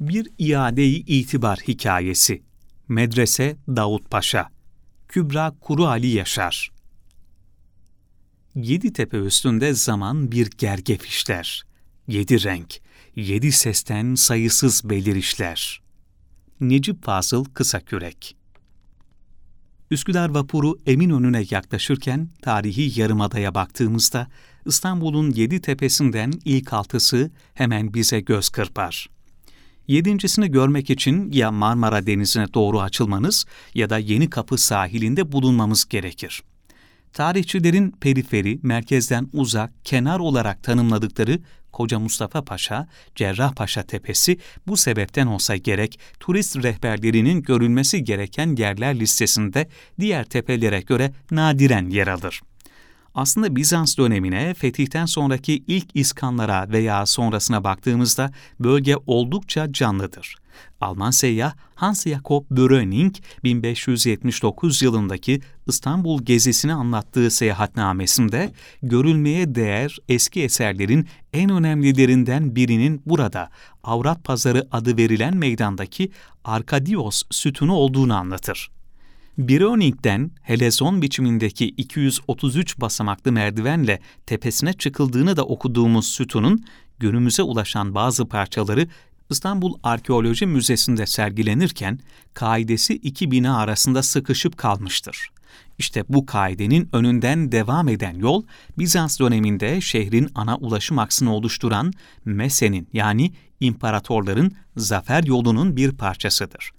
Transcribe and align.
Bir 0.00 0.28
iade-i 0.38 0.96
itibar 0.96 1.58
hikayesi. 1.58 2.42
Medrese 2.88 3.56
Davut 3.68 4.10
Paşa. 4.10 4.48
Kübra 5.08 5.56
Kuru 5.60 5.86
Ali 5.86 6.06
Yaşar. 6.06 6.70
Yedi 8.54 8.92
tepe 8.92 9.16
üstünde 9.16 9.74
zaman 9.74 10.32
bir 10.32 10.50
gergef 10.58 11.06
işler. 11.06 11.64
Yedi 12.08 12.44
renk, 12.44 12.80
yedi 13.16 13.52
sesten 13.52 14.14
sayısız 14.14 14.82
belirişler. 14.84 15.82
Necip 16.60 17.04
Fazıl 17.04 17.44
Kısakürek 17.44 18.36
Üsküdar 19.90 20.28
vapuru 20.28 20.78
Eminönü'ne 20.86 21.44
yaklaşırken 21.50 22.28
tarihi 22.42 23.00
yarımadaya 23.00 23.54
baktığımızda 23.54 24.28
İstanbul'un 24.66 25.30
yedi 25.30 25.60
tepesinden 25.60 26.32
ilk 26.44 26.72
altısı 26.72 27.30
hemen 27.54 27.94
bize 27.94 28.20
göz 28.20 28.48
kırpar. 28.48 29.19
Yedincisini 29.90 30.50
görmek 30.50 30.90
için 30.90 31.32
ya 31.32 31.50
Marmara 31.50 32.06
Denizi'ne 32.06 32.54
doğru 32.54 32.80
açılmanız 32.80 33.44
ya 33.74 33.90
da 33.90 33.98
Yeni 33.98 34.30
Kapı 34.30 34.58
sahilinde 34.58 35.32
bulunmamız 35.32 35.88
gerekir. 35.88 36.42
Tarihçilerin 37.12 37.90
periferi, 37.90 38.58
merkezden 38.62 39.28
uzak, 39.32 39.84
kenar 39.84 40.18
olarak 40.18 40.62
tanımladıkları 40.62 41.38
Koca 41.72 41.98
Mustafa 41.98 42.44
Paşa, 42.44 42.88
Cerrahpaşa 43.14 43.82
Tepesi 43.82 44.38
bu 44.66 44.76
sebepten 44.76 45.26
olsa 45.26 45.56
gerek 45.56 46.00
turist 46.20 46.56
rehberlerinin 46.56 47.42
görülmesi 47.42 48.04
gereken 48.04 48.56
yerler 48.56 49.00
listesinde 49.00 49.68
diğer 50.00 50.24
tepelere 50.24 50.80
göre 50.80 51.12
nadiren 51.30 51.90
yer 51.90 52.06
alır 52.06 52.40
aslında 53.14 53.56
Bizans 53.56 53.98
dönemine, 53.98 54.54
fetihten 54.54 55.06
sonraki 55.06 55.64
ilk 55.66 55.86
iskanlara 55.94 56.66
veya 56.68 57.06
sonrasına 57.06 57.64
baktığımızda 57.64 58.30
bölge 58.60 58.96
oldukça 59.06 59.72
canlıdır. 59.72 60.36
Alman 60.80 61.10
seyyah 61.10 61.52
Hans 61.74 62.06
Jakob 62.06 62.44
Bröning 62.50 63.14
1579 63.44 64.82
yılındaki 64.82 65.40
İstanbul 65.66 66.22
gezisini 66.22 66.72
anlattığı 66.72 67.30
seyahatnamesinde 67.30 68.52
görülmeye 68.82 69.54
değer 69.54 69.98
eski 70.08 70.42
eserlerin 70.42 71.08
en 71.32 71.50
önemlilerinden 71.50 72.56
birinin 72.56 73.02
burada 73.06 73.50
Avrat 73.84 74.24
Pazarı 74.24 74.68
adı 74.72 74.96
verilen 74.96 75.36
meydandaki 75.36 76.10
Arkadios 76.44 77.22
sütunu 77.30 77.74
olduğunu 77.74 78.14
anlatır. 78.14 78.70
Bironing'den 79.48 80.30
helezon 80.42 81.02
biçimindeki 81.02 81.66
233 81.66 82.80
basamaklı 82.80 83.32
merdivenle 83.32 84.00
tepesine 84.26 84.72
çıkıldığını 84.72 85.36
da 85.36 85.44
okuduğumuz 85.44 86.06
sütunun 86.06 86.64
günümüze 86.98 87.42
ulaşan 87.42 87.94
bazı 87.94 88.28
parçaları 88.28 88.88
İstanbul 89.30 89.74
Arkeoloji 89.82 90.46
Müzesi'nde 90.46 91.06
sergilenirken 91.06 91.98
kaidesi 92.34 92.94
iki 92.94 93.30
bina 93.30 93.58
arasında 93.58 94.02
sıkışıp 94.02 94.56
kalmıştır. 94.56 95.28
İşte 95.78 96.04
bu 96.08 96.26
kaidenin 96.26 96.88
önünden 96.92 97.52
devam 97.52 97.88
eden 97.88 98.14
yol 98.14 98.42
Bizans 98.78 99.20
döneminde 99.20 99.80
şehrin 99.80 100.28
ana 100.34 100.56
ulaşım 100.56 100.98
aksını 100.98 101.34
oluşturan 101.34 101.92
Mese'nin 102.24 102.88
yani 102.92 103.32
imparatorların 103.60 104.52
zafer 104.76 105.24
yolunun 105.24 105.76
bir 105.76 105.92
parçasıdır 105.92 106.72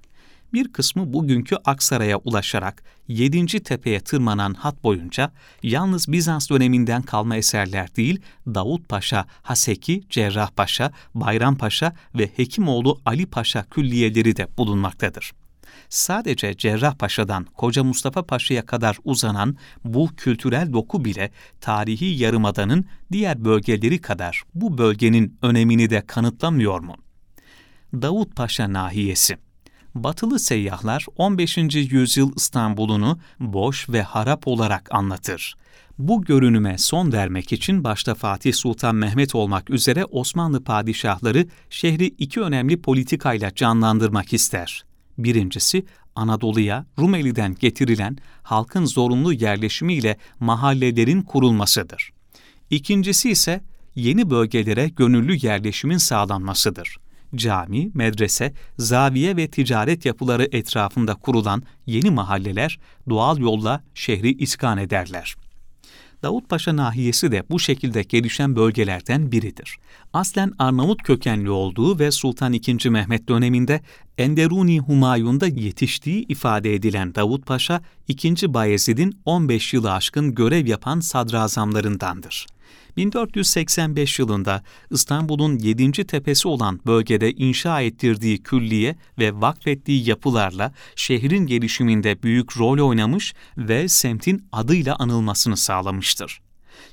bir 0.53 0.73
kısmı 0.73 1.13
bugünkü 1.13 1.55
Aksaray'a 1.65 2.17
ulaşarak 2.17 2.83
7. 3.07 3.45
tepeye 3.45 3.99
tırmanan 3.99 4.53
hat 4.53 4.83
boyunca 4.83 5.31
yalnız 5.63 6.11
Bizans 6.11 6.49
döneminden 6.49 7.01
kalma 7.01 7.35
eserler 7.35 7.95
değil, 7.95 8.21
Davut 8.47 8.89
Paşa, 8.89 9.25
Haseki, 9.41 10.03
Cerrahpaşa, 10.09 10.91
Bayrampaşa 11.15 11.93
ve 12.15 12.29
Hekimoğlu 12.35 13.01
Ali 13.05 13.25
Paşa 13.25 13.63
külliyeleri 13.63 14.35
de 14.35 14.47
bulunmaktadır. 14.57 15.31
Sadece 15.89 16.57
Cerrahpaşa'dan 16.57 17.45
Koca 17.45 17.83
Mustafa 17.83 18.23
Paşa'ya 18.25 18.65
kadar 18.65 18.97
uzanan 19.03 19.57
bu 19.83 20.09
kültürel 20.17 20.73
doku 20.73 21.05
bile 21.05 21.31
tarihi 21.61 22.05
yarımadanın 22.05 22.85
diğer 23.11 23.45
bölgeleri 23.45 24.01
kadar 24.01 24.43
bu 24.55 24.77
bölgenin 24.77 25.37
önemini 25.41 25.89
de 25.89 26.05
kanıtlamıyor 26.07 26.79
mu? 26.79 26.95
Davut 27.93 28.35
Paşa 28.35 28.73
nahiyesi 28.73 29.37
batılı 29.95 30.39
seyyahlar 30.39 31.05
15. 31.17 31.57
yüzyıl 31.75 32.31
İstanbul'unu 32.35 33.19
boş 33.39 33.89
ve 33.89 34.01
harap 34.01 34.47
olarak 34.47 34.93
anlatır. 34.93 35.55
Bu 35.99 36.21
görünüme 36.21 36.77
son 36.77 37.11
vermek 37.11 37.53
için 37.53 37.83
başta 37.83 38.15
Fatih 38.15 38.53
Sultan 38.53 38.95
Mehmet 38.95 39.35
olmak 39.35 39.69
üzere 39.69 40.05
Osmanlı 40.05 40.63
padişahları 40.63 41.47
şehri 41.69 42.05
iki 42.05 42.41
önemli 42.41 42.81
politikayla 42.81 43.55
canlandırmak 43.55 44.33
ister. 44.33 44.83
Birincisi, 45.17 45.85
Anadolu'ya 46.15 46.85
Rumeli'den 46.99 47.55
getirilen 47.59 48.17
halkın 48.43 48.85
zorunlu 48.85 49.33
yerleşimiyle 49.33 50.17
mahallelerin 50.39 51.21
kurulmasıdır. 51.21 52.11
İkincisi 52.69 53.29
ise 53.29 53.61
yeni 53.95 54.29
bölgelere 54.29 54.87
gönüllü 54.87 55.45
yerleşimin 55.45 55.97
sağlanmasıdır 55.97 57.00
cami, 57.35 57.91
medrese, 57.93 58.53
zaviye 58.77 59.37
ve 59.37 59.47
ticaret 59.47 60.05
yapıları 60.05 60.47
etrafında 60.51 61.15
kurulan 61.15 61.63
yeni 61.85 62.11
mahalleler 62.11 62.79
doğal 63.09 63.37
yolla 63.37 63.83
şehri 63.93 64.31
iskan 64.31 64.77
ederler. 64.77 65.35
Davutpaşa 66.23 66.75
nahiyesi 66.75 67.31
de 67.31 67.43
bu 67.49 67.59
şekilde 67.59 68.03
gelişen 68.03 68.55
bölgelerden 68.55 69.31
biridir. 69.31 69.77
Aslen 70.13 70.51
Arnavut 70.59 71.03
kökenli 71.03 71.49
olduğu 71.49 71.99
ve 71.99 72.11
Sultan 72.11 72.53
II. 72.53 72.89
Mehmet 72.89 73.29
döneminde 73.29 73.81
Enderuni 74.17 74.79
Humayun'da 74.79 75.47
yetiştiği 75.47 76.25
ifade 76.27 76.73
edilen 76.73 77.15
Davut 77.15 77.45
Paşa, 77.45 77.81
II. 78.07 78.53
Bayezid'in 78.53 79.19
15 79.25 79.73
yılı 79.73 79.93
aşkın 79.93 80.35
görev 80.35 80.67
yapan 80.67 80.99
sadrazamlarındandır. 80.99 82.47
1485 82.97 84.19
yılında 84.19 84.63
İstanbul'un 84.91 85.59
7. 85.59 85.91
tepesi 85.91 86.47
olan 86.47 86.79
bölgede 86.85 87.31
inşa 87.31 87.81
ettirdiği 87.81 88.43
külliye 88.43 88.95
ve 89.19 89.41
vakfettiği 89.41 90.09
yapılarla 90.09 90.73
şehrin 90.95 91.45
gelişiminde 91.45 92.23
büyük 92.23 92.57
rol 92.57 92.87
oynamış 92.87 93.33
ve 93.57 93.87
semtin 93.87 94.45
adıyla 94.51 94.95
anılmasını 94.95 95.57
sağlamıştır. 95.57 96.41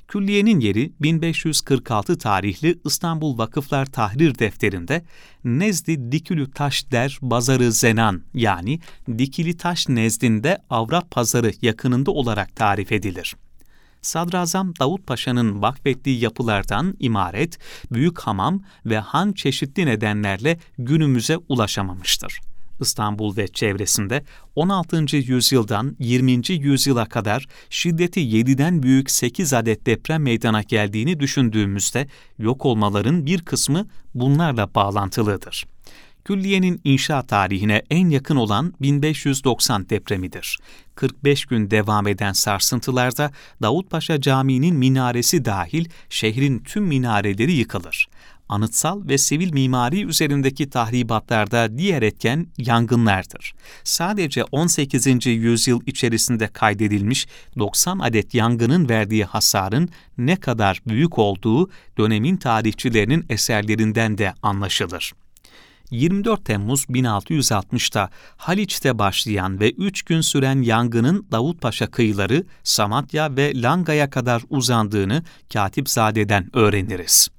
Külliyenin 0.07 0.59
yeri 0.59 0.91
1546 0.99 2.17
tarihli 2.17 2.79
İstanbul 2.85 3.37
Vakıflar 3.37 3.85
Tahrir 3.85 4.39
Defteri'nde 4.39 5.03
Nezdi 5.43 6.11
Dikülü 6.11 6.51
Taş 6.51 6.91
der 6.91 7.17
Bazarı 7.21 7.71
Zenan 7.71 8.21
yani 8.33 8.79
Dikili 9.17 9.57
Taş 9.57 9.89
nezdinde 9.89 10.57
Avrat 10.69 11.11
Pazarı 11.11 11.51
yakınında 11.61 12.11
olarak 12.11 12.55
tarif 12.55 12.91
edilir. 12.91 13.35
Sadrazam 14.01 14.73
Davut 14.79 15.07
Paşa'nın 15.07 15.61
vakfettiği 15.61 16.19
yapılardan 16.19 16.95
imaret, 16.99 17.57
büyük 17.91 18.19
hamam 18.19 18.61
ve 18.85 18.99
han 18.99 19.33
çeşitli 19.33 19.85
nedenlerle 19.85 20.59
günümüze 20.77 21.37
ulaşamamıştır. 21.37 22.39
İstanbul 22.81 23.37
ve 23.37 23.47
çevresinde 23.47 24.23
16. 24.55 25.17
yüzyıldan 25.17 25.95
20. 25.99 26.41
yüzyıla 26.49 27.05
kadar 27.05 27.47
şiddeti 27.69 28.19
7'den 28.19 28.83
büyük 28.83 29.11
8 29.11 29.53
adet 29.53 29.85
deprem 29.85 30.23
meydana 30.23 30.61
geldiğini 30.61 31.19
düşündüğümüzde 31.19 32.07
yok 32.37 32.65
olmaların 32.65 33.25
bir 33.25 33.41
kısmı 33.41 33.87
bunlarla 34.15 34.75
bağlantılıdır 34.75 35.65
külliyenin 36.29 36.81
inşa 36.83 37.21
tarihine 37.21 37.81
en 37.89 38.09
yakın 38.09 38.35
olan 38.35 38.73
1590 38.81 39.89
depremidir. 39.89 40.57
45 40.95 41.45
gün 41.45 41.71
devam 41.71 42.07
eden 42.07 42.33
sarsıntılarda 42.33 43.31
Davutpaşa 43.61 44.21
Camii'nin 44.21 44.75
minaresi 44.75 45.45
dahil 45.45 45.85
şehrin 46.09 46.59
tüm 46.59 46.83
minareleri 46.83 47.51
yıkılır. 47.51 48.07
Anıtsal 48.49 49.07
ve 49.07 49.17
sivil 49.17 49.53
mimari 49.53 50.05
üzerindeki 50.05 50.69
tahribatlarda 50.69 51.77
diğer 51.77 52.01
etken 52.01 52.47
yangınlardır. 52.57 53.53
Sadece 53.83 54.43
18. 54.43 55.25
yüzyıl 55.25 55.81
içerisinde 55.85 56.47
kaydedilmiş 56.47 57.27
90 57.59 57.99
adet 57.99 58.33
yangının 58.33 58.89
verdiği 58.89 59.25
hasarın 59.25 59.89
ne 60.17 60.35
kadar 60.35 60.81
büyük 60.87 61.17
olduğu 61.17 61.69
dönemin 61.97 62.37
tarihçilerinin 62.37 63.25
eserlerinden 63.29 64.17
de 64.17 64.33
anlaşılır. 64.41 65.13
24 65.91 66.45
Temmuz 66.45 66.85
1660'ta 66.85 68.09
Haliç'te 68.37 68.99
başlayan 68.99 69.59
ve 69.59 69.71
3 69.71 70.01
gün 70.03 70.21
süren 70.21 70.61
yangının 70.61 71.27
Davutpaşa 71.31 71.87
kıyıları, 71.91 72.43
Samatya 72.63 73.35
ve 73.35 73.61
Langa'ya 73.61 74.09
kadar 74.09 74.41
uzandığını 74.49 75.23
Katipzade'den 75.53 76.49
öğreniriz. 76.53 77.29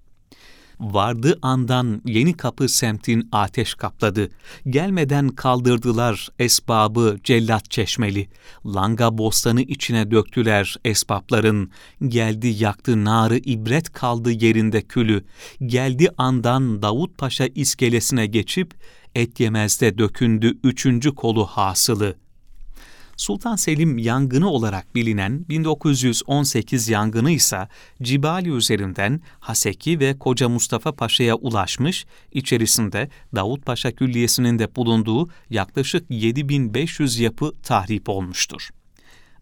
Vardı 0.80 1.38
andan 1.42 2.02
yeni 2.04 2.36
kapı 2.36 2.68
semtin 2.68 3.28
ateş 3.32 3.74
kapladı. 3.74 4.28
Gelmeden 4.66 5.28
kaldırdılar 5.28 6.28
esbabı 6.38 7.18
cellat 7.24 7.70
çeşmeli. 7.70 8.28
Langa 8.66 9.18
bostanı 9.18 9.62
içine 9.62 10.10
döktüler 10.10 10.76
esbapların. 10.84 11.70
Geldi 12.08 12.48
yaktı 12.48 13.04
narı 13.04 13.36
ibret 13.36 13.92
kaldı 13.92 14.30
yerinde 14.30 14.82
külü. 14.82 15.24
Geldi 15.66 16.08
andan 16.18 16.82
Davut 16.82 17.18
Paşa 17.18 17.46
iskelesine 17.54 18.26
geçip 18.26 18.74
et 19.14 19.40
yemezde 19.40 19.98
dökündü 19.98 20.58
üçüncü 20.64 21.14
kolu 21.14 21.46
hasılı.'' 21.46 22.29
Sultan 23.20 23.56
Selim 23.56 23.98
yangını 23.98 24.50
olarak 24.50 24.94
bilinen 24.94 25.48
1918 25.48 26.88
yangını 26.88 27.30
ise 27.30 27.68
Cibali 28.02 28.50
üzerinden 28.50 29.20
Haseki 29.40 30.00
ve 30.00 30.18
Koca 30.18 30.48
Mustafa 30.48 30.92
Paşa'ya 30.92 31.34
ulaşmış, 31.34 32.06
içerisinde 32.32 33.08
Davut 33.34 33.66
Paşa 33.66 33.92
Külliyesi'nin 33.92 34.58
de 34.58 34.76
bulunduğu 34.76 35.28
yaklaşık 35.50 36.10
7500 36.10 37.18
yapı 37.18 37.52
tahrip 37.62 38.08
olmuştur. 38.08 38.70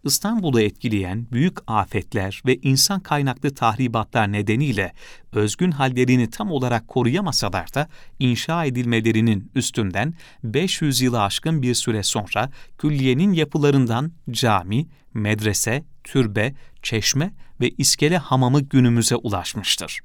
İstanbul'u 0.03 0.61
etkileyen 0.61 1.27
büyük 1.31 1.57
afetler 1.67 2.41
ve 2.45 2.55
insan 2.55 2.99
kaynaklı 2.99 3.55
tahribatlar 3.55 4.31
nedeniyle 4.31 4.93
özgün 5.31 5.71
hallerini 5.71 6.29
tam 6.29 6.51
olarak 6.51 6.87
koruyamasalar 6.87 7.73
da 7.73 7.87
inşa 8.19 8.65
edilmelerinin 8.65 9.51
üstünden 9.55 10.13
500 10.43 11.01
yılı 11.01 11.21
aşkın 11.21 11.61
bir 11.61 11.73
süre 11.73 12.03
sonra 12.03 12.49
külliyenin 12.77 13.33
yapılarından 13.33 14.11
cami, 14.31 14.87
medrese, 15.13 15.83
türbe, 16.03 16.53
çeşme 16.83 17.31
ve 17.61 17.69
iskele 17.69 18.17
hamamı 18.17 18.61
günümüze 18.61 19.15
ulaşmıştır. 19.15 19.99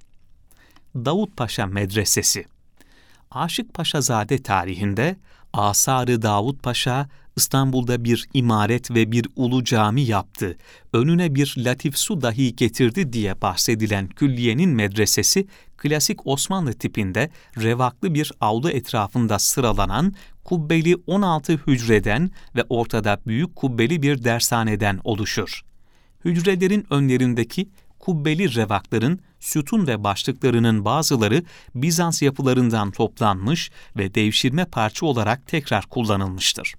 Davut 0.95 1.37
Paşa 1.37 1.67
Medresesi 1.67 2.45
Aşık 3.31 3.75
Paşazade 3.75 4.43
tarihinde 4.43 5.17
Asarı 5.53 6.23
Davut 6.23 6.63
Paşa 6.63 7.09
İstanbul'da 7.37 8.05
bir 8.05 8.29
imaret 8.35 8.91
ve 8.91 9.13
bir 9.13 9.27
ulu 9.37 9.65
cami 9.65 10.03
yaptı, 10.03 10.57
önüne 10.93 11.35
bir 11.35 11.55
latif 11.59 11.99
su 11.99 12.23
dahi 12.23 12.57
getirdi 12.57 13.13
diye 13.13 13.43
bahsedilen 13.43 14.09
külliyenin 14.09 14.71
medresesi, 14.71 15.47
klasik 15.77 16.27
Osmanlı 16.27 16.73
tipinde 16.73 17.31
revaklı 17.57 18.15
bir 18.15 18.33
avlu 18.41 18.71
etrafında 18.71 19.39
sıralanan 19.39 20.15
kubbeli 20.45 20.97
16 21.07 21.53
hücreden 21.53 22.31
ve 22.57 22.65
ortada 22.69 23.21
büyük 23.27 23.57
kubbeli 23.57 24.03
bir 24.03 24.25
dershaneden 24.25 25.01
oluşur. 25.05 25.63
Hücrelerin 26.25 26.87
önlerindeki 26.91 27.69
kubbeli 27.99 28.55
revakların 28.55 29.21
sütun 29.41 29.87
ve 29.87 30.05
başlıklarının 30.05 30.85
bazıları 30.85 31.43
Bizans 31.75 32.23
yapılarından 32.23 32.91
toplanmış 32.91 33.71
ve 33.97 34.15
devşirme 34.15 34.65
parça 34.65 35.07
olarak 35.07 35.47
tekrar 35.47 35.87
kullanılmıştır. 35.87 36.75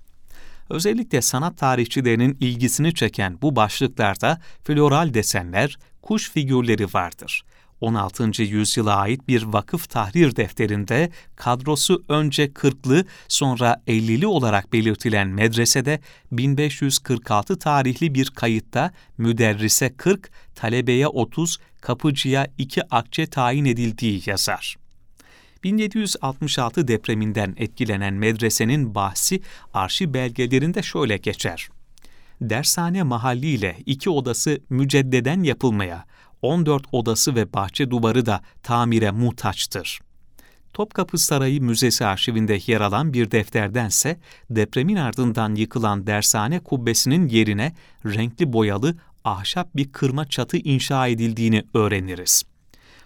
Özellikle 0.69 1.21
sanat 1.21 1.57
tarihçilerinin 1.57 2.37
ilgisini 2.39 2.93
çeken 2.93 3.41
bu 3.41 3.55
başlıklarda 3.55 4.39
floral 4.63 5.13
desenler, 5.13 5.77
kuş 6.01 6.31
figürleri 6.31 6.85
vardır. 6.93 7.43
16. 7.81 8.43
yüzyıla 8.43 8.95
ait 8.95 9.27
bir 9.27 9.43
vakıf 9.43 9.89
tahrir 9.89 10.35
defterinde 10.35 11.09
kadrosu 11.35 12.03
önce 12.09 12.45
40'lı 12.45 13.05
sonra 13.27 13.81
50'li 13.87 14.27
olarak 14.27 14.73
belirtilen 14.73 15.27
medresede 15.27 15.99
1546 16.31 17.59
tarihli 17.59 18.15
bir 18.15 18.29
kayıtta 18.29 18.91
müderrise 19.17 19.93
40, 19.97 20.31
talebeye 20.55 21.07
30, 21.07 21.57
kapıcıya 21.81 22.47
2 22.57 22.83
akçe 22.95 23.27
tayin 23.27 23.65
edildiği 23.65 24.21
yazar. 24.25 24.75
1766 25.65 26.87
depreminden 26.87 27.53
etkilenen 27.57 28.13
medresenin 28.13 28.95
bahsi 28.95 29.41
arşiv 29.73 30.13
belgelerinde 30.13 30.83
şöyle 30.83 31.17
geçer. 31.17 31.69
Dershane 32.41 33.03
mahalliyle 33.03 33.77
iki 33.85 34.09
odası 34.09 34.61
müceddeden 34.69 35.43
yapılmaya, 35.43 36.05
14 36.41 36.83
odası 36.91 37.35
ve 37.35 37.53
bahçe 37.53 37.91
duvarı 37.91 38.25
da 38.25 38.41
tamire 38.63 39.11
muhtaçtır. 39.11 39.99
Topkapı 40.73 41.17
Sarayı 41.17 41.61
Müzesi 41.61 42.05
arşivinde 42.05 42.59
yer 42.67 42.81
alan 42.81 43.13
bir 43.13 43.31
defterdense 43.31 44.19
depremin 44.49 44.95
ardından 44.95 45.55
yıkılan 45.55 46.07
dershane 46.07 46.59
kubbesinin 46.59 47.27
yerine 47.27 47.75
renkli 48.05 48.53
boyalı 48.53 48.95
ahşap 49.23 49.75
bir 49.75 49.91
kırma 49.91 50.25
çatı 50.25 50.57
inşa 50.57 51.07
edildiğini 51.07 51.63
öğreniriz. 51.73 52.54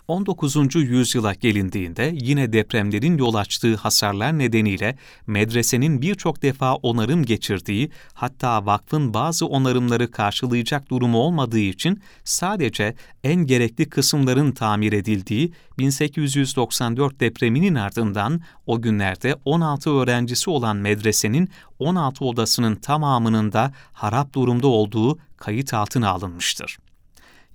19. 0.09 0.75
yüzyıla 0.75 1.33
gelindiğinde 1.33 2.11
yine 2.13 2.53
depremlerin 2.53 3.17
yol 3.17 3.33
açtığı 3.33 3.75
hasarlar 3.75 4.39
nedeniyle 4.39 4.97
medresenin 5.27 6.01
birçok 6.01 6.41
defa 6.41 6.75
onarım 6.75 7.23
geçirdiği, 7.25 7.89
hatta 8.13 8.65
vakfın 8.65 9.13
bazı 9.13 9.45
onarımları 9.45 10.11
karşılayacak 10.11 10.89
durumu 10.89 11.17
olmadığı 11.17 11.59
için 11.59 12.01
sadece 12.23 12.95
en 13.23 13.35
gerekli 13.35 13.89
kısımların 13.89 14.51
tamir 14.51 14.93
edildiği 14.93 15.53
1894 15.77 17.19
depreminin 17.19 17.75
ardından 17.75 18.41
o 18.65 18.81
günlerde 18.81 19.35
16 19.45 19.89
öğrencisi 19.89 20.49
olan 20.49 20.77
medresenin 20.77 21.49
16 21.79 22.25
odasının 22.25 22.75
tamamının 22.75 23.51
da 23.51 23.73
harap 23.93 24.33
durumda 24.33 24.67
olduğu 24.67 25.17
kayıt 25.37 25.73
altına 25.73 26.09
alınmıştır. 26.09 26.77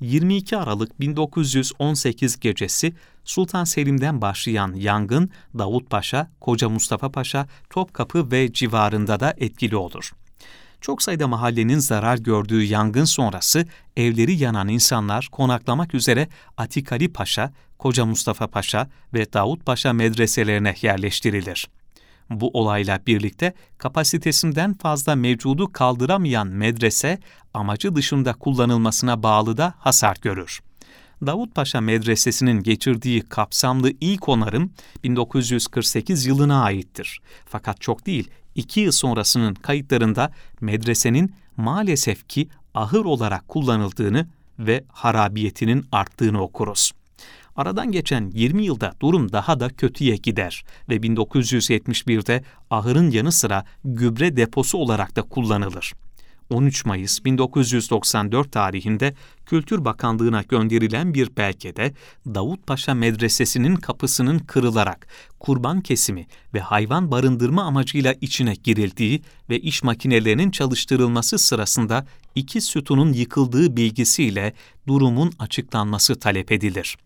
22 0.04 0.56
Aralık 0.56 1.00
1918 1.00 2.40
gecesi 2.40 2.94
Sultan 3.24 3.64
Selim'den 3.64 4.20
başlayan 4.20 4.74
yangın 4.74 5.30
Davut 5.58 5.90
Paşa, 5.90 6.30
Koca 6.40 6.68
Mustafa 6.68 7.12
Paşa, 7.12 7.46
Topkapı 7.70 8.30
ve 8.30 8.52
civarında 8.52 9.20
da 9.20 9.34
etkili 9.38 9.76
olur. 9.76 10.12
Çok 10.80 11.02
sayıda 11.02 11.28
mahallenin 11.28 11.78
zarar 11.78 12.18
gördüğü 12.18 12.62
yangın 12.62 13.04
sonrası 13.04 13.66
evleri 13.96 14.34
yanan 14.34 14.68
insanlar 14.68 15.28
konaklamak 15.32 15.94
üzere 15.94 16.28
Atikali 16.56 17.12
Paşa, 17.12 17.52
Koca 17.78 18.04
Mustafa 18.04 18.46
Paşa 18.46 18.88
ve 19.14 19.32
Davut 19.32 19.66
Paşa 19.66 19.92
medreselerine 19.92 20.74
yerleştirilir. 20.82 21.68
Bu 22.31 22.50
olayla 22.53 23.00
birlikte 23.06 23.55
kapasitesinden 23.79 24.75
fazla 24.75 25.15
mevcudu 25.15 25.73
kaldıramayan 25.73 26.47
medrese 26.47 27.19
amacı 27.55 27.94
dışında 27.94 28.32
kullanılmasına 28.32 29.23
bağlı 29.23 29.56
da 29.56 29.75
hasar 29.79 30.17
görür. 30.23 30.61
Davutpaşa 31.26 31.81
Medresesi'nin 31.81 32.62
geçirdiği 32.62 33.21
kapsamlı 33.21 33.93
ilk 34.00 34.29
onarım 34.29 34.73
1948 35.05 36.26
yılına 36.26 36.62
aittir. 36.62 37.21
Fakat 37.47 37.81
çok 37.81 38.06
değil, 38.06 38.31
iki 38.55 38.81
yıl 38.81 38.93
sonrasının 38.93 39.55
kayıtlarında 39.55 40.32
medresenin 40.61 41.35
maalesef 41.56 42.29
ki 42.29 42.49
ahır 42.75 43.05
olarak 43.05 43.49
kullanıldığını 43.49 44.26
ve 44.59 44.85
harabiyetinin 44.88 45.87
arttığını 45.93 46.43
okuruz. 46.43 46.93
Aradan 47.56 47.92
geçen 47.92 48.30
20 48.30 48.64
yılda 48.64 48.92
durum 49.00 49.32
daha 49.32 49.60
da 49.60 49.68
kötüye 49.68 50.16
gider 50.16 50.64
ve 50.88 50.96
1971'de 50.96 52.44
ahırın 52.70 53.10
yanı 53.10 53.32
sıra 53.32 53.64
gübre 53.84 54.37
deposu 54.37 54.78
olarak 54.78 55.16
da 55.16 55.23
kullanılır. 55.23 55.92
13 56.50 56.84
Mayıs 56.84 57.25
1994 57.25 58.52
tarihinde 58.52 59.14
Kültür 59.46 59.84
Bakanlığı'na 59.84 60.42
gönderilen 60.42 61.14
bir 61.14 61.37
belgede 61.37 61.94
Davutpaşa 62.26 62.94
Medresesi'nin 62.94 63.76
kapısının 63.76 64.38
kırılarak 64.38 65.06
kurban 65.40 65.80
kesimi 65.80 66.26
ve 66.54 66.61
hayvan 66.61 67.11
barındırma 67.11 67.62
amacıyla 67.62 68.14
içine 68.20 68.54
girildiği 68.54 69.23
ve 69.50 69.61
iş 69.61 69.82
makinelerinin 69.82 70.50
çalıştırılması 70.50 71.38
sırasında 71.38 72.06
iki 72.34 72.61
sütunun 72.61 73.12
yıkıldığı 73.12 73.76
bilgisiyle 73.76 74.52
durumun 74.87 75.32
açıklanması 75.38 76.18
talep 76.18 76.52
edilir. 76.52 76.96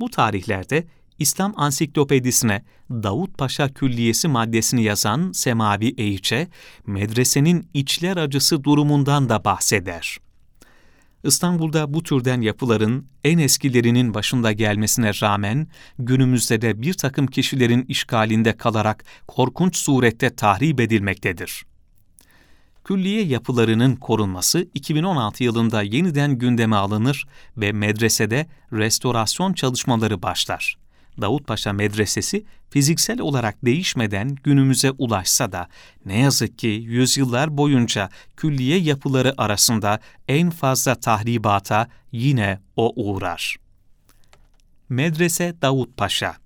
Bu 0.00 0.10
tarihlerde 0.10 0.86
İslam 1.18 1.52
Ansiklopedisine 1.56 2.62
Davut 2.90 3.38
Paşa 3.38 3.68
Külliyesi 3.68 4.28
maddesini 4.28 4.82
yazan 4.82 5.32
Semavi 5.32 5.94
Eyçe, 5.98 6.48
medresenin 6.86 7.68
içler 7.74 8.16
acısı 8.16 8.64
durumundan 8.64 9.28
da 9.28 9.44
bahseder. 9.44 10.18
İstanbul'da 11.24 11.94
bu 11.94 12.02
türden 12.02 12.40
yapıların 12.40 13.06
en 13.24 13.38
eskilerinin 13.38 14.14
başında 14.14 14.52
gelmesine 14.52 15.10
rağmen 15.22 15.66
günümüzde 15.98 16.62
de 16.62 16.82
bir 16.82 16.94
takım 16.94 17.26
kişilerin 17.26 17.84
işgalinde 17.88 18.56
kalarak 18.56 19.04
korkunç 19.26 19.76
surette 19.76 20.30
tahrip 20.30 20.80
edilmektedir 20.80 21.64
külliye 22.90 23.24
yapılarının 23.24 23.96
korunması 23.96 24.68
2016 24.74 25.44
yılında 25.44 25.82
yeniden 25.82 26.38
gündeme 26.38 26.76
alınır 26.76 27.26
ve 27.56 27.72
medresede 27.72 28.46
restorasyon 28.72 29.52
çalışmaları 29.52 30.22
başlar. 30.22 30.76
Davutpaşa 31.20 31.72
Medresesi 31.72 32.44
fiziksel 32.70 33.20
olarak 33.20 33.64
değişmeden 33.64 34.36
günümüze 34.44 34.90
ulaşsa 34.90 35.52
da 35.52 35.68
ne 36.06 36.18
yazık 36.18 36.58
ki 36.58 36.66
yüzyıllar 36.66 37.56
boyunca 37.56 38.10
külliye 38.36 38.78
yapıları 38.78 39.34
arasında 39.38 40.00
en 40.28 40.50
fazla 40.50 40.94
tahribata 40.94 41.88
yine 42.12 42.60
o 42.76 42.92
uğrar. 42.96 43.56
Medrese 44.88 45.54
Davut 45.62 45.96
Paşa. 45.96 46.36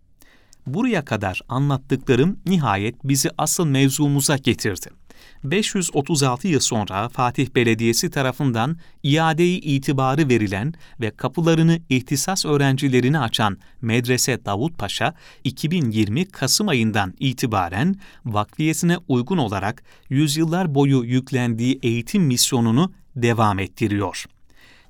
Buraya 0.66 1.04
kadar 1.04 1.40
anlattıklarım 1.48 2.38
nihayet 2.46 2.94
bizi 3.04 3.30
asıl 3.38 3.66
mevzumuza 3.66 4.36
getirdi. 4.36 5.03
536 5.44 6.48
yıl 6.48 6.60
sonra 6.60 7.08
Fatih 7.08 7.48
Belediyesi 7.54 8.10
tarafından 8.10 8.76
iade-i 9.02 9.58
itibarı 9.58 10.28
verilen 10.28 10.74
ve 11.00 11.10
kapılarını 11.10 11.80
ihtisas 11.88 12.46
öğrencilerine 12.46 13.18
açan 13.18 13.58
Medrese 13.80 14.44
Davut 14.44 14.78
Paşa, 14.78 15.14
2020 15.44 16.24
Kasım 16.24 16.68
ayından 16.68 17.14
itibaren 17.20 17.96
vakfiyesine 18.24 18.96
uygun 19.08 19.38
olarak 19.38 19.82
yüzyıllar 20.08 20.74
boyu 20.74 21.04
yüklendiği 21.04 21.78
eğitim 21.82 22.22
misyonunu 22.22 22.92
devam 23.16 23.58
ettiriyor. 23.58 24.24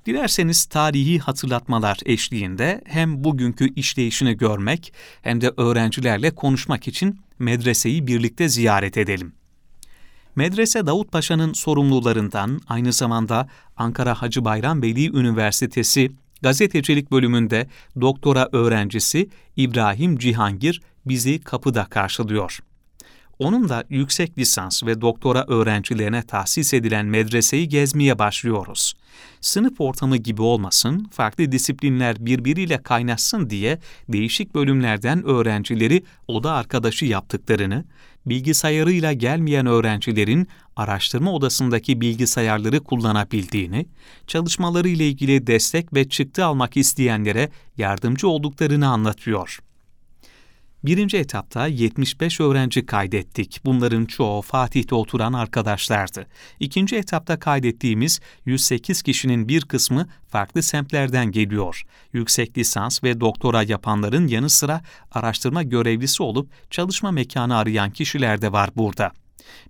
Dilerseniz 0.05 0.65
tarihi 0.65 1.19
hatırlatmalar 1.19 1.97
eşliğinde 2.05 2.81
hem 2.85 3.23
bugünkü 3.23 3.73
işleyişini 3.73 4.37
görmek 4.37 4.93
hem 5.21 5.41
de 5.41 5.51
öğrencilerle 5.57 6.35
konuşmak 6.35 6.87
için 6.87 7.19
medreseyi 7.39 8.07
birlikte 8.07 8.49
ziyaret 8.49 8.97
edelim. 8.97 9.33
Medrese 10.35 10.85
Davut 10.87 11.11
Paşa'nın 11.11 11.53
sorumlularından 11.53 12.61
aynı 12.67 12.93
zamanda 12.93 13.47
Ankara 13.77 14.21
Hacı 14.21 14.45
Bayram 14.45 14.81
Veli 14.81 15.17
Üniversitesi 15.17 16.11
gazetecilik 16.41 17.11
bölümünde 17.11 17.67
doktora 18.01 18.49
öğrencisi 18.51 19.29
İbrahim 19.55 20.17
Cihangir 20.17 20.81
bizi 21.05 21.39
kapıda 21.39 21.85
karşılıyor. 21.85 22.59
Onunla 23.39 23.83
yüksek 23.89 24.37
lisans 24.37 24.83
ve 24.83 25.01
doktora 25.01 25.45
öğrencilerine 25.47 26.23
tahsis 26.23 26.73
edilen 26.73 27.05
medreseyi 27.05 27.69
gezmeye 27.69 28.19
başlıyoruz. 28.19 28.93
Sınıf 29.41 29.81
ortamı 29.81 30.17
gibi 30.17 30.41
olmasın, 30.41 31.07
farklı 31.11 31.51
disiplinler 31.51 32.15
birbiriyle 32.19 32.83
kaynaşsın 32.83 33.49
diye 33.49 33.79
değişik 34.09 34.55
bölümlerden 34.55 35.25
öğrencileri 35.25 36.03
oda 36.27 36.51
arkadaşı 36.51 37.05
yaptıklarını, 37.05 37.85
bilgisayarıyla 38.25 39.13
gelmeyen 39.13 39.65
öğrencilerin 39.65 40.47
araştırma 40.75 41.33
odasındaki 41.33 42.01
bilgisayarları 42.01 42.79
kullanabildiğini, 42.79 43.85
çalışmaları 44.27 44.87
ile 44.87 45.07
ilgili 45.07 45.47
destek 45.47 45.93
ve 45.93 46.09
çıktı 46.09 46.45
almak 46.45 46.77
isteyenlere 46.77 47.49
yardımcı 47.77 48.27
olduklarını 48.27 48.87
anlatıyor. 48.87 49.59
Birinci 50.85 51.17
etapta 51.17 51.67
75 51.67 52.39
öğrenci 52.39 52.85
kaydettik. 52.85 53.61
Bunların 53.65 54.05
çoğu 54.05 54.41
Fatih'te 54.41 54.95
oturan 54.95 55.33
arkadaşlardı. 55.33 56.27
İkinci 56.59 56.95
etapta 56.95 57.39
kaydettiğimiz 57.39 58.19
108 58.45 59.01
kişinin 59.01 59.47
bir 59.47 59.61
kısmı 59.61 60.07
farklı 60.27 60.63
semtlerden 60.63 61.31
geliyor. 61.31 61.83
Yüksek 62.13 62.57
lisans 62.57 63.03
ve 63.03 63.19
doktora 63.19 63.63
yapanların 63.63 64.27
yanı 64.27 64.49
sıra 64.49 64.81
araştırma 65.11 65.63
görevlisi 65.63 66.23
olup 66.23 66.51
çalışma 66.71 67.11
mekanı 67.11 67.57
arayan 67.57 67.91
kişiler 67.91 68.41
de 68.41 68.51
var 68.51 68.69
burada. 68.75 69.11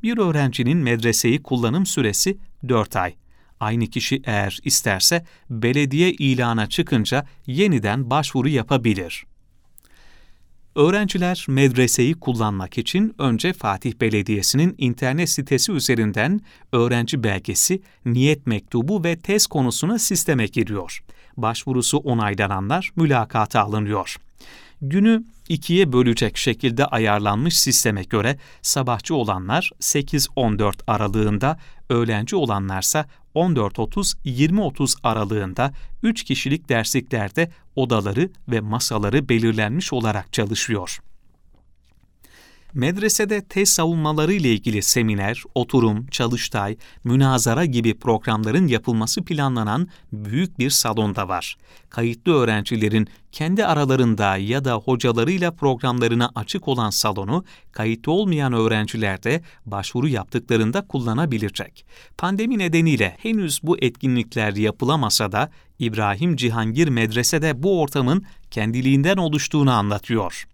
Bir 0.03 0.17
öğrencinin 0.17 0.77
medreseyi 0.77 1.43
kullanım 1.43 1.85
süresi 1.85 2.37
4 2.69 2.95
ay. 2.95 3.15
Aynı 3.59 3.87
kişi 3.87 4.21
eğer 4.25 4.59
isterse 4.63 5.25
belediye 5.49 6.11
ilana 6.11 6.69
çıkınca 6.69 7.25
yeniden 7.47 8.09
başvuru 8.09 8.49
yapabilir. 8.49 9.25
Öğrenciler 10.75 11.45
medreseyi 11.49 12.13
kullanmak 12.13 12.77
için 12.77 13.15
önce 13.19 13.53
Fatih 13.53 13.93
Belediyesi'nin 14.01 14.75
internet 14.77 15.29
sitesi 15.29 15.71
üzerinden 15.71 16.41
öğrenci 16.71 17.23
belgesi, 17.23 17.81
niyet 18.05 18.47
mektubu 18.47 19.03
ve 19.03 19.15
test 19.15 19.47
konusunu 19.47 19.99
sisteme 19.99 20.45
giriyor. 20.45 21.03
Başvurusu 21.37 21.97
onaylananlar 21.97 22.91
mülakata 22.95 23.61
alınıyor. 23.61 24.15
Günü 24.81 25.23
ikiye 25.49 25.93
bölecek 25.93 26.37
şekilde 26.37 26.85
ayarlanmış 26.85 27.59
sisteme 27.59 28.03
göre 28.03 28.37
sabahçı 28.61 29.15
olanlar 29.15 29.71
8-14 29.79 30.73
aralığında, 30.87 31.59
öğlenci 31.89 32.35
olanlarsa 32.35 33.05
14.30-20.30 33.35 34.95
aralığında 35.03 35.73
3 36.03 36.23
kişilik 36.23 36.69
dersliklerde 36.69 37.51
odaları 37.75 38.29
ve 38.47 38.59
masaları 38.59 39.29
belirlenmiş 39.29 39.93
olarak 39.93 40.33
çalışıyor. 40.33 40.99
Medresede 42.75 43.41
tez 43.41 43.69
savunmaları 43.69 44.33
ile 44.33 44.53
ilgili 44.53 44.81
seminer, 44.81 45.43
oturum, 45.55 46.07
çalıştay, 46.07 46.77
münazara 47.03 47.65
gibi 47.65 47.99
programların 47.99 48.67
yapılması 48.67 49.23
planlanan 49.23 49.87
büyük 50.13 50.59
bir 50.59 50.69
salonda 50.69 51.27
var. 51.27 51.57
Kayıtlı 51.89 52.33
öğrencilerin 52.33 53.07
kendi 53.31 53.65
aralarında 53.65 54.37
ya 54.37 54.65
da 54.65 54.73
hocalarıyla 54.73 55.51
programlarına 55.51 56.31
açık 56.35 56.67
olan 56.67 56.89
salonu, 56.89 57.45
kayıtlı 57.71 58.11
olmayan 58.11 58.53
öğrenciler 58.53 59.23
de 59.23 59.41
başvuru 59.65 60.07
yaptıklarında 60.07 60.87
kullanabilecek. 60.87 61.85
Pandemi 62.17 62.57
nedeniyle 62.57 63.17
henüz 63.19 63.59
bu 63.63 63.77
etkinlikler 63.77 64.55
yapılamasa 64.55 65.31
da 65.31 65.51
İbrahim 65.79 66.35
Cihangir 66.35 66.87
Medrese'de 66.87 67.63
bu 67.63 67.81
ortamın 67.81 68.25
kendiliğinden 68.51 69.17
oluştuğunu 69.17 69.71
anlatıyor. 69.71 70.45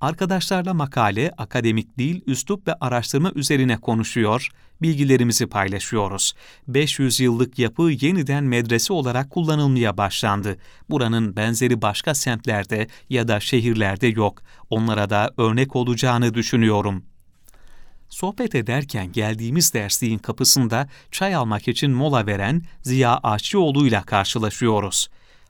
Arkadaşlarla 0.00 0.74
makale, 0.74 1.32
akademik 1.38 1.98
dil, 1.98 2.20
üslup 2.26 2.68
ve 2.68 2.74
araştırma 2.80 3.32
üzerine 3.34 3.76
konuşuyor, 3.76 4.48
bilgilerimizi 4.82 5.46
paylaşıyoruz. 5.46 6.34
500 6.68 7.20
yıllık 7.20 7.58
yapı 7.58 7.82
yeniden 7.82 8.44
medrese 8.44 8.92
olarak 8.92 9.30
kullanılmaya 9.30 9.96
başlandı. 9.96 10.56
Buranın 10.90 11.36
benzeri 11.36 11.82
başka 11.82 12.14
semtlerde 12.14 12.86
ya 13.10 13.28
da 13.28 13.40
şehirlerde 13.40 14.06
yok. 14.06 14.42
Onlara 14.70 15.10
da 15.10 15.30
örnek 15.36 15.76
olacağını 15.76 16.34
düşünüyorum. 16.34 17.04
Sohbet 18.08 18.54
ederken 18.54 19.12
geldiğimiz 19.12 19.74
dersliğin 19.74 20.18
kapısında 20.18 20.88
çay 21.10 21.34
almak 21.34 21.68
için 21.68 21.90
mola 21.90 22.26
veren 22.26 22.62
Ziya 22.82 23.20
Aşçıoğlu 23.22 23.86
ile 23.86 24.02
karşılaşıyoruz. 24.06 25.08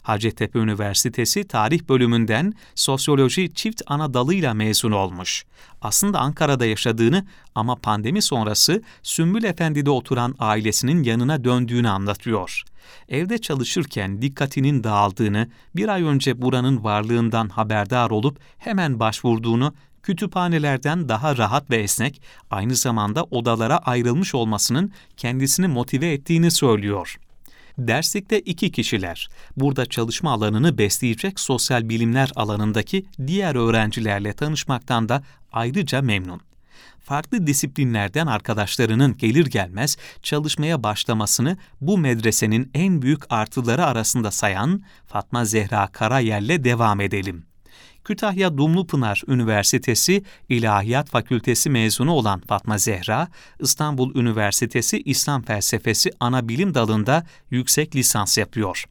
Hacettepe 0.08 0.58
Üniversitesi 0.58 1.48
Tarih 1.48 1.80
Bölümünden 1.88 2.52
Sosyoloji 2.74 3.54
çift 3.54 3.82
ana 3.86 4.14
dalıyla 4.14 4.54
mezun 4.54 4.92
olmuş. 4.92 5.44
Aslında 5.82 6.18
Ankara'da 6.20 6.66
yaşadığını 6.66 7.26
ama 7.54 7.76
pandemi 7.76 8.22
sonrası 8.22 8.82
Sümbül 9.02 9.44
Efendi'de 9.44 9.90
oturan 9.90 10.34
ailesinin 10.38 11.02
yanına 11.02 11.44
döndüğünü 11.44 11.88
anlatıyor. 11.88 12.62
Evde 13.08 13.38
çalışırken 13.38 14.22
dikkatinin 14.22 14.84
dağıldığını, 14.84 15.48
bir 15.76 15.88
ay 15.88 16.02
önce 16.02 16.42
buranın 16.42 16.84
varlığından 16.84 17.48
haberdar 17.48 18.10
olup 18.10 18.38
hemen 18.58 19.00
başvurduğunu 19.00 19.74
kütüphanelerden 20.02 21.08
daha 21.08 21.36
rahat 21.36 21.70
ve 21.70 21.76
esnek, 21.76 22.22
aynı 22.50 22.74
zamanda 22.74 23.24
odalara 23.24 23.78
ayrılmış 23.78 24.34
olmasının 24.34 24.92
kendisini 25.16 25.68
motive 25.68 26.12
ettiğini 26.12 26.50
söylüyor. 26.50 27.18
Derslikte 27.78 28.40
iki 28.40 28.72
kişiler. 28.72 29.28
Burada 29.56 29.86
çalışma 29.86 30.32
alanını 30.32 30.78
besleyecek 30.78 31.40
sosyal 31.40 31.88
bilimler 31.88 32.30
alanındaki 32.36 33.06
diğer 33.26 33.54
öğrencilerle 33.54 34.32
tanışmaktan 34.32 35.08
da 35.08 35.22
ayrıca 35.52 36.02
memnun. 36.02 36.40
Farklı 37.00 37.46
disiplinlerden 37.46 38.26
arkadaşlarının 38.26 39.16
gelir 39.16 39.46
gelmez 39.46 39.96
çalışmaya 40.22 40.82
başlamasını 40.82 41.56
bu 41.80 41.98
medresenin 41.98 42.70
en 42.74 43.02
büyük 43.02 43.32
artıları 43.32 43.86
arasında 43.86 44.30
sayan 44.30 44.82
Fatma 45.06 45.44
Zehra 45.44 45.86
Karayel'le 45.86 46.64
devam 46.64 47.00
edelim. 47.00 47.47
Kütahya 48.08 48.58
Dumlupınar 48.58 49.22
Üniversitesi 49.26 50.22
İlahiyat 50.48 51.10
Fakültesi 51.10 51.70
mezunu 51.70 52.12
olan 52.12 52.40
Fatma 52.40 52.78
Zehra, 52.78 53.28
İstanbul 53.60 54.14
Üniversitesi 54.14 55.02
İslam 55.02 55.42
Felsefesi 55.42 56.10
ana 56.20 56.48
bilim 56.48 56.74
dalında 56.74 57.26
yüksek 57.50 57.96
lisans 57.96 58.38
yapıyor. 58.38 58.84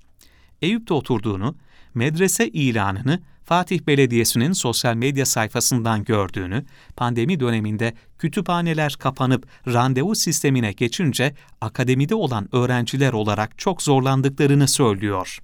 Eyüp'te 0.62 0.93
oturduğunu, 0.93 1.55
medrese 1.93 2.47
ilanını 2.47 3.19
Fatih 3.45 3.79
Belediyesi'nin 3.88 4.51
sosyal 4.51 4.95
medya 4.95 5.25
sayfasından 5.25 6.03
gördüğünü, 6.03 6.65
pandemi 6.95 7.39
döneminde 7.39 7.93
kütüphaneler 8.19 8.95
kapanıp 9.00 9.47
randevu 9.67 10.15
sistemine 10.15 10.71
geçince 10.71 11.36
akademide 11.62 12.15
olan 12.15 12.55
öğrenciler 12.55 13.13
olarak 13.13 13.57
çok 13.57 13.81
zorlandıklarını 13.81 14.67
söylüyor. 14.67 15.39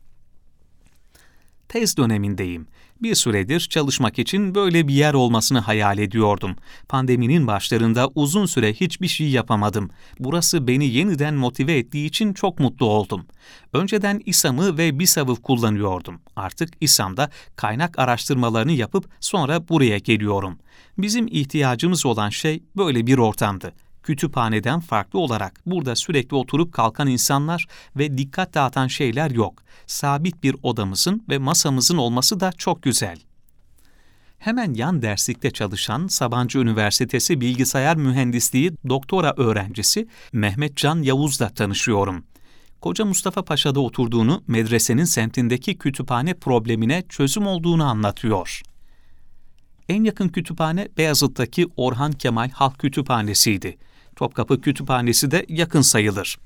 Tez 1.70 1.98
dönemindeyim. 1.98 2.68
Bir 3.04 3.16
süredir 3.16 3.60
çalışmak 3.60 4.20
için 4.20 4.56
böyle 4.56 4.88
bir 4.88 4.94
yer 4.94 5.14
olmasını 5.14 5.60
hayal 5.60 5.98
ediyordum. 5.98 6.56
Pandeminin 6.90 7.48
başlarında 7.48 8.10
uzun 8.16 8.46
süre 8.46 8.74
hiçbir 8.74 9.08
şey 9.08 9.30
yapamadım. 9.30 9.90
Burası 10.20 10.68
beni 10.68 10.86
yeniden 10.86 11.34
motive 11.36 11.78
ettiği 11.78 12.06
için 12.06 12.34
çok 12.34 12.60
mutlu 12.60 12.86
oldum. 12.86 13.26
Önceden 13.74 14.22
İSAM'ı 14.26 14.78
ve 14.78 15.00
BİSAV'ı 15.00 15.36
kullanıyordum. 15.36 16.22
Artık 16.36 16.70
İSAM'da 16.82 17.30
kaynak 17.56 18.00
araştırmalarını 18.00 18.72
yapıp 18.72 19.10
sonra 19.20 19.68
buraya 19.70 19.98
geliyorum. 19.98 20.60
Bizim 20.98 21.28
ihtiyacımız 21.28 22.06
olan 22.06 22.30
şey 22.30 22.64
böyle 22.78 23.08
bir 23.08 23.18
ortamdı. 23.18 23.74
Kütüphaneden 24.04 24.80
farklı 24.80 25.20
olarak 25.20 25.62
burada 25.66 25.96
sürekli 25.96 26.36
oturup 26.36 26.74
kalkan 26.74 27.08
insanlar 27.08 27.66
ve 27.96 28.18
dikkat 28.18 28.54
dağıtan 28.54 28.88
şeyler 28.88 29.32
yok. 29.32 29.64
Sabit 29.88 30.44
bir 30.44 30.56
odamızın 30.64 31.24
ve 31.30 31.38
masamızın 31.38 31.98
olması 31.98 32.40
da 32.40 32.52
çok 32.52 32.84
güzel. 32.84 33.18
Hemen 34.38 34.74
yan 34.74 35.02
derslikte 35.02 35.52
çalışan 35.52 36.08
Sabancı 36.08 36.60
Üniversitesi 36.60 37.42
Bilgisayar 37.42 37.96
Mühendisliği 37.96 38.72
doktora 38.90 39.34
öğrencisi 39.38 40.08
Mehmet 40.34 40.78
Can 40.78 41.02
Yavuz'la 41.02 41.50
tanışıyorum. 41.50 42.24
Koca 42.82 43.06
Mustafa 43.06 43.46
Paşa'da 43.46 43.80
oturduğunu 43.80 44.44
medresenin 44.48 45.04
semtindeki 45.04 45.78
kütüphane 45.78 46.34
problemine 46.34 47.04
çözüm 47.10 47.48
olduğunu 47.48 47.84
anlatıyor. 47.84 48.62
En 49.90 50.04
yakın 50.04 50.28
kütüphane 50.30 50.88
Beyazıt'taki 50.98 51.68
Orhan 51.78 52.12
Kemal 52.12 52.50
Halk 52.50 52.80
Kütüphanesi'ydi. 52.80 53.78
Topkapı 54.16 54.62
Kütüphanesi 54.62 55.32
de 55.32 55.46
yakın 55.50 55.82
sayılır. 55.82 56.38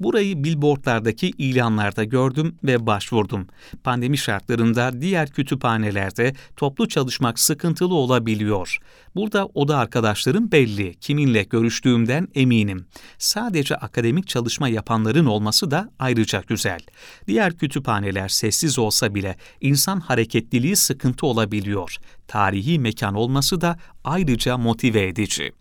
Burayı 0.00 0.44
billboardlardaki 0.44 1.28
ilanlarda 1.38 2.04
gördüm 2.04 2.56
ve 2.64 2.86
başvurdum. 2.86 3.46
Pandemi 3.84 4.18
şartlarında 4.18 5.00
diğer 5.00 5.30
kütüphanelerde 5.30 6.34
toplu 6.56 6.88
çalışmak 6.88 7.38
sıkıntılı 7.38 7.94
olabiliyor. 7.94 8.78
Burada 9.14 9.46
oda 9.54 9.78
arkadaşlarım 9.78 10.52
belli, 10.52 10.94
kiminle 10.94 11.42
görüştüğümden 11.42 12.28
eminim. 12.34 12.86
Sadece 13.18 13.76
akademik 13.76 14.28
çalışma 14.28 14.68
yapanların 14.68 15.26
olması 15.26 15.70
da 15.70 15.90
ayrıca 15.98 16.42
güzel. 16.46 16.80
Diğer 17.26 17.56
kütüphaneler 17.56 18.28
sessiz 18.28 18.78
olsa 18.78 19.14
bile 19.14 19.36
insan 19.60 20.00
hareketliliği 20.00 20.76
sıkıntı 20.76 21.26
olabiliyor. 21.26 21.96
Tarihi 22.28 22.78
mekan 22.78 23.14
olması 23.14 23.60
da 23.60 23.78
ayrıca 24.04 24.58
motive 24.58 25.06
edici. 25.06 25.59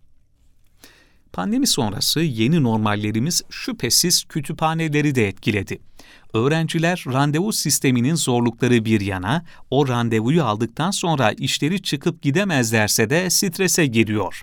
Pandemi 1.34 1.68
sonrası 1.68 2.20
yeni 2.20 2.64
normallerimiz 2.64 3.42
şüphesiz 3.50 4.24
kütüphaneleri 4.24 5.16
de 5.16 5.28
etkiledi. 5.28 5.80
Öğrenciler 6.34 7.04
randevu 7.08 7.54
sisteminin 7.54 8.16
zorlukları 8.16 8.86
bir 8.86 9.02
yana, 9.02 9.46
o 9.70 9.88
randevuyu 9.88 10.44
aldıktan 10.44 10.92
sonra 10.92 11.32
işleri 11.32 11.82
çıkıp 11.82 12.22
gidemezlerse 12.22 13.10
de 13.10 13.30
strese 13.30 13.86
giriyor. 13.86 14.42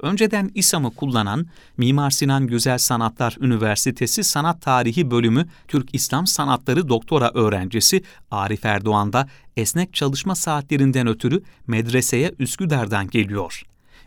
Önceden 0.00 0.50
İSAM'ı 0.54 0.90
kullanan 0.94 1.46
Mimar 1.76 2.10
Sinan 2.10 2.46
Güzel 2.46 2.78
Sanatlar 2.78 3.36
Üniversitesi 3.40 4.24
Sanat 4.24 4.62
Tarihi 4.62 5.10
Bölümü 5.10 5.46
Türk 5.68 5.94
İslam 5.94 6.26
Sanatları 6.26 6.88
Doktora 6.88 7.30
öğrencisi 7.34 8.02
Arif 8.30 8.64
Erdoğan 8.64 9.12
da 9.12 9.28
esnek 9.56 9.94
çalışma 9.94 10.34
saatlerinden 10.34 11.06
ötürü 11.06 11.42
medreseye 11.66 12.32
Üsküdar'dan 12.38 13.10
geliyor 13.10 13.62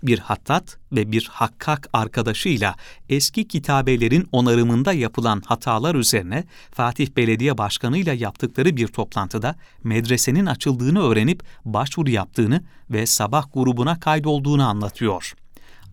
bir 0.08 0.20
hattat 0.20 0.78
ve 0.92 1.12
bir 1.12 1.30
hakkak 1.32 1.90
arkadaşıyla 1.94 2.76
eski 3.10 3.48
kitabelerin 3.48 4.28
onarımında 4.32 4.94
yapılan 4.94 5.42
hatalar 5.46 5.96
üzerine 5.96 6.44
Fatih 6.72 7.08
Belediye 7.18 7.58
Başkanı 7.58 7.98
ile 7.98 8.12
yaptıkları 8.12 8.78
bir 8.78 8.88
toplantıda 8.88 9.56
medresenin 9.84 10.46
açıldığını 10.46 11.02
öğrenip 11.02 11.44
başvuru 11.66 12.10
yaptığını 12.10 12.64
ve 12.90 13.06
sabah 13.06 13.46
grubuna 13.54 14.00
kaydolduğunu 14.00 14.68
anlatıyor. 14.68 15.34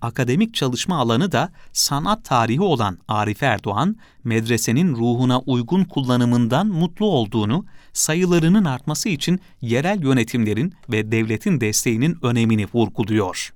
Akademik 0.03 0.55
çalışma 0.55 0.97
alanı 0.97 1.33
da 1.33 1.53
sanat 1.73 2.25
tarihi 2.25 2.61
olan 2.61 2.99
Arif 3.09 3.43
Erdoğan, 3.43 3.97
medresenin 4.25 4.97
ruhuna 4.97 5.41
uygun 5.41 5.85
kullanımından 5.85 6.67
mutlu 6.67 7.07
olduğunu, 7.07 7.67
sayılarının 7.93 8.65
artması 8.65 9.09
için 9.09 9.41
yerel 9.61 10.03
yönetimlerin 10.03 10.75
ve 10.89 11.13
devletin 11.13 11.61
desteğinin 11.61 12.19
önemini 12.23 12.67
vurguluyor. 12.75 13.53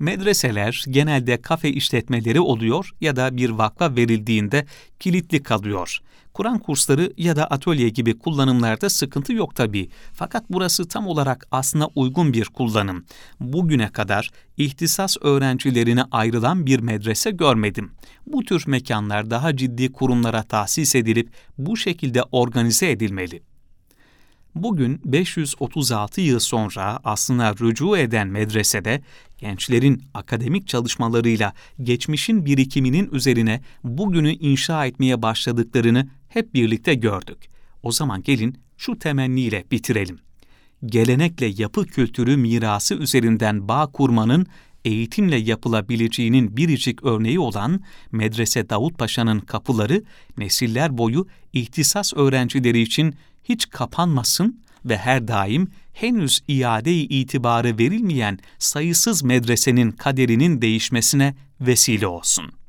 Medreseler 0.00 0.84
genelde 0.90 1.42
kafe 1.42 1.68
işletmeleri 1.70 2.40
oluyor 2.40 2.90
ya 3.00 3.16
da 3.16 3.36
bir 3.36 3.50
vakfa 3.50 3.96
verildiğinde 3.96 4.66
kilitli 5.00 5.42
kalıyor. 5.42 5.98
Kur'an 6.34 6.58
kursları 6.58 7.12
ya 7.16 7.36
da 7.36 7.46
atölye 7.46 7.88
gibi 7.88 8.18
kullanımlarda 8.18 8.90
sıkıntı 8.90 9.32
yok 9.32 9.54
tabii. 9.54 9.88
Fakat 10.12 10.44
burası 10.50 10.88
tam 10.88 11.06
olarak 11.06 11.46
aslına 11.50 11.88
uygun 11.94 12.32
bir 12.32 12.44
kullanım. 12.44 13.04
Bugüne 13.40 13.88
kadar 13.88 14.30
ihtisas 14.56 15.16
öğrencilerine 15.20 16.04
ayrılan 16.10 16.66
bir 16.66 16.80
medrese 16.80 17.30
görmedim. 17.30 17.90
Bu 18.26 18.44
tür 18.44 18.64
mekanlar 18.66 19.30
daha 19.30 19.56
ciddi 19.56 19.92
kurumlara 19.92 20.42
tahsis 20.42 20.94
edilip 20.94 21.30
bu 21.58 21.76
şekilde 21.76 22.22
organize 22.22 22.90
edilmeli. 22.90 23.49
Bugün 24.54 25.00
536 25.04 26.20
yıl 26.20 26.38
sonra 26.38 27.00
aslına 27.04 27.54
rücu 27.54 27.96
eden 27.96 28.28
medresede 28.28 29.02
gençlerin 29.38 30.02
akademik 30.14 30.68
çalışmalarıyla 30.68 31.52
geçmişin 31.82 32.44
birikiminin 32.44 33.10
üzerine 33.12 33.60
bugünü 33.84 34.32
inşa 34.32 34.86
etmeye 34.86 35.22
başladıklarını 35.22 36.08
hep 36.28 36.54
birlikte 36.54 36.94
gördük. 36.94 37.48
O 37.82 37.92
zaman 37.92 38.22
gelin 38.22 38.58
şu 38.76 38.98
temenniyle 38.98 39.64
bitirelim. 39.70 40.18
Gelenekle 40.86 41.46
yapı 41.46 41.86
kültürü 41.86 42.36
mirası 42.36 42.94
üzerinden 42.94 43.68
bağ 43.68 43.86
kurmanın 43.86 44.46
eğitimle 44.84 45.36
yapılabileceğinin 45.36 46.56
biricik 46.56 47.04
örneği 47.04 47.40
olan 47.40 47.80
Medrese 48.12 48.70
Davut 48.70 48.98
Paşa'nın 48.98 49.40
kapıları 49.40 50.02
nesiller 50.38 50.98
boyu 50.98 51.26
ihtisas 51.52 52.14
öğrencileri 52.14 52.80
için 52.80 53.14
hiç 53.50 53.70
kapanmasın 53.70 54.60
ve 54.84 54.96
her 54.96 55.28
daim 55.28 55.68
henüz 55.92 56.40
iade-i 56.48 57.02
itibarı 57.02 57.78
verilmeyen 57.78 58.38
sayısız 58.58 59.22
medresenin 59.22 59.90
kaderinin 59.90 60.62
değişmesine 60.62 61.34
vesile 61.60 62.06
olsun. 62.06 62.59